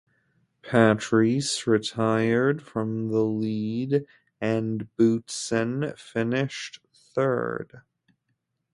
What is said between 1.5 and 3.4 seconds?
retired from the